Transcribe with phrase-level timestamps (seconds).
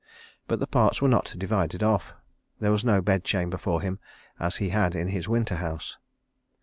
[0.47, 2.15] But the parts were not divided off.
[2.59, 3.99] There was no bed chamber for him
[4.39, 5.99] as he had in his winter house.